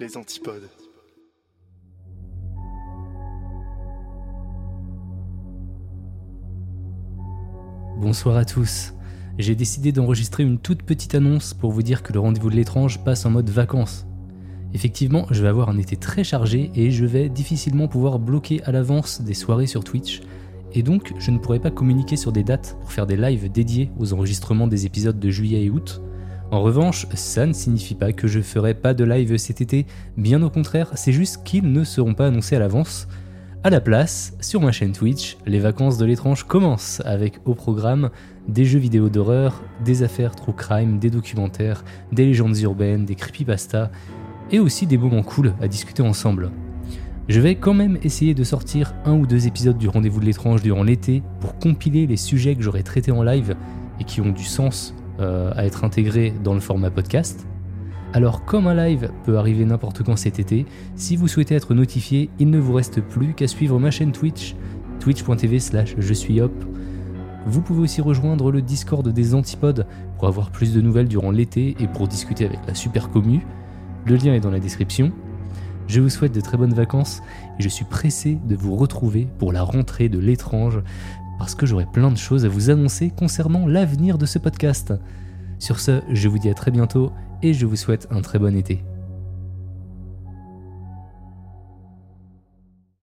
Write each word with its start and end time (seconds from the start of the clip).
Les 0.00 0.16
antipodes. 0.16 0.68
Bonsoir 7.96 8.36
à 8.36 8.44
tous. 8.44 8.94
J'ai 9.38 9.56
décidé 9.56 9.90
d'enregistrer 9.90 10.44
une 10.44 10.60
toute 10.60 10.84
petite 10.84 11.16
annonce 11.16 11.52
pour 11.52 11.72
vous 11.72 11.82
dire 11.82 12.04
que 12.04 12.12
le 12.12 12.20
rendez-vous 12.20 12.48
de 12.48 12.54
l'étrange 12.54 13.02
passe 13.02 13.26
en 13.26 13.30
mode 13.30 13.50
vacances. 13.50 14.06
Effectivement, 14.72 15.26
je 15.32 15.42
vais 15.42 15.48
avoir 15.48 15.68
un 15.68 15.78
été 15.78 15.96
très 15.96 16.22
chargé 16.22 16.70
et 16.76 16.92
je 16.92 17.04
vais 17.04 17.28
difficilement 17.28 17.88
pouvoir 17.88 18.20
bloquer 18.20 18.62
à 18.62 18.70
l'avance 18.70 19.20
des 19.20 19.34
soirées 19.34 19.66
sur 19.66 19.82
Twitch, 19.82 20.20
et 20.74 20.84
donc 20.84 21.12
je 21.18 21.32
ne 21.32 21.38
pourrai 21.38 21.58
pas 21.58 21.72
communiquer 21.72 22.16
sur 22.16 22.30
des 22.30 22.44
dates 22.44 22.76
pour 22.80 22.92
faire 22.92 23.08
des 23.08 23.16
lives 23.16 23.50
dédiés 23.50 23.90
aux 23.98 24.12
enregistrements 24.12 24.68
des 24.68 24.86
épisodes 24.86 25.18
de 25.18 25.30
juillet 25.30 25.64
et 25.64 25.70
août. 25.70 26.00
En 26.50 26.62
revanche, 26.62 27.06
ça 27.12 27.44
ne 27.44 27.52
signifie 27.52 27.94
pas 27.94 28.12
que 28.12 28.26
je 28.26 28.40
ferai 28.40 28.72
pas 28.72 28.94
de 28.94 29.04
live 29.04 29.36
cet 29.36 29.60
été, 29.60 29.84
bien 30.16 30.42
au 30.42 30.48
contraire, 30.48 30.90
c'est 30.94 31.12
juste 31.12 31.44
qu'ils 31.44 31.70
ne 31.70 31.84
seront 31.84 32.14
pas 32.14 32.28
annoncés 32.28 32.56
à 32.56 32.58
l'avance. 32.58 33.06
À 33.64 33.68
la 33.68 33.82
place, 33.82 34.34
sur 34.40 34.62
ma 34.62 34.72
chaîne 34.72 34.92
Twitch, 34.92 35.36
les 35.44 35.58
vacances 35.58 35.98
de 35.98 36.06
l'étrange 36.06 36.44
commencent 36.44 37.02
avec 37.04 37.38
au 37.44 37.54
programme 37.54 38.08
des 38.48 38.64
jeux 38.64 38.78
vidéo 38.78 39.10
d'horreur, 39.10 39.62
des 39.84 40.02
affaires 40.02 40.34
true 40.34 40.54
crime, 40.54 40.98
des 40.98 41.10
documentaires, 41.10 41.84
des 42.12 42.24
légendes 42.24 42.56
urbaines, 42.60 43.04
des 43.04 43.14
creepypastas 43.14 43.90
et 44.50 44.58
aussi 44.58 44.86
des 44.86 44.96
moments 44.96 45.22
cool 45.22 45.52
à 45.60 45.68
discuter 45.68 46.02
ensemble. 46.02 46.50
Je 47.28 47.40
vais 47.40 47.56
quand 47.56 47.74
même 47.74 47.98
essayer 48.02 48.32
de 48.32 48.42
sortir 48.42 48.94
un 49.04 49.12
ou 49.12 49.26
deux 49.26 49.46
épisodes 49.46 49.76
du 49.76 49.88
rendez-vous 49.88 50.20
de 50.20 50.24
l'étrange 50.24 50.62
durant 50.62 50.82
l'été 50.82 51.22
pour 51.40 51.58
compiler 51.58 52.06
les 52.06 52.16
sujets 52.16 52.54
que 52.54 52.62
j'aurai 52.62 52.82
traités 52.82 53.12
en 53.12 53.22
live 53.22 53.54
et 54.00 54.04
qui 54.04 54.22
ont 54.22 54.30
du 54.30 54.44
sens 54.44 54.94
euh, 55.20 55.52
à 55.56 55.64
être 55.64 55.84
intégrés 55.84 56.32
dans 56.42 56.54
le 56.54 56.60
format 56.60 56.90
podcast. 56.90 57.46
Alors 58.12 58.44
comme 58.44 58.66
un 58.66 58.74
live 58.74 59.10
peut 59.24 59.36
arriver 59.36 59.64
n'importe 59.64 60.02
quand 60.02 60.16
cet 60.16 60.38
été, 60.38 60.64
si 60.96 61.16
vous 61.16 61.28
souhaitez 61.28 61.54
être 61.54 61.74
notifié, 61.74 62.30
il 62.38 62.50
ne 62.50 62.58
vous 62.58 62.72
reste 62.72 63.00
plus 63.00 63.34
qu'à 63.34 63.46
suivre 63.46 63.78
ma 63.78 63.90
chaîne 63.90 64.12
Twitch, 64.12 64.54
twitch.tv 65.00 65.58
slash 65.58 65.94
je 65.98 66.14
suis 66.14 66.40
hop. 66.40 66.52
Vous 67.46 67.60
pouvez 67.60 67.82
aussi 67.82 68.00
rejoindre 68.00 68.50
le 68.50 68.62
Discord 68.62 69.06
des 69.06 69.34
Antipodes 69.34 69.86
pour 70.16 70.28
avoir 70.28 70.50
plus 70.50 70.72
de 70.72 70.80
nouvelles 70.80 71.08
durant 71.08 71.30
l'été 71.30 71.76
et 71.80 71.86
pour 71.86 72.08
discuter 72.08 72.46
avec 72.46 72.60
la 72.66 72.74
super 72.74 73.10
commu. 73.10 73.46
Le 74.06 74.16
lien 74.16 74.34
est 74.34 74.40
dans 74.40 74.50
la 74.50 74.60
description. 74.60 75.12
Je 75.86 76.00
vous 76.00 76.10
souhaite 76.10 76.34
de 76.34 76.40
très 76.40 76.56
bonnes 76.56 76.74
vacances 76.74 77.22
et 77.58 77.62
je 77.62 77.68
suis 77.68 77.84
pressé 77.84 78.38
de 78.46 78.54
vous 78.54 78.76
retrouver 78.76 79.26
pour 79.38 79.52
la 79.52 79.62
rentrée 79.62 80.08
de 80.08 80.18
l'étrange 80.18 80.80
parce 81.38 81.54
que 81.54 81.66
j'aurai 81.66 81.86
plein 81.86 82.10
de 82.10 82.16
choses 82.16 82.44
à 82.44 82.48
vous 82.48 82.70
annoncer 82.70 83.10
concernant 83.10 83.66
l'avenir 83.66 84.18
de 84.18 84.26
ce 84.26 84.38
podcast. 84.38 84.92
Sur 85.58 85.80
ce, 85.80 86.00
je 86.10 86.28
vous 86.28 86.38
dis 86.38 86.50
à 86.50 86.54
très 86.54 86.70
bientôt 86.70 87.12
et 87.42 87.54
je 87.54 87.66
vous 87.66 87.76
souhaite 87.76 88.08
un 88.10 88.20
très 88.20 88.38
bon 88.38 88.56
été. 88.56 88.82